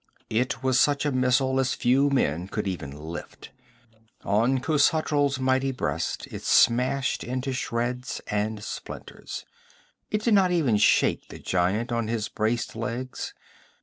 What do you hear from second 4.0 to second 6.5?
On Khosatral's mighty breast it